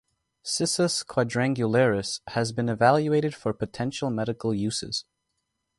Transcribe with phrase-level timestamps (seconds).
[0.43, 5.05] "Cissus quadrangularis" has been evaluated for potential medical uses.